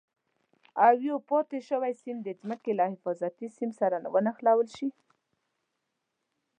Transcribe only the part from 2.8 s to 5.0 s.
حفاظتي سیم سره ونښلول شي.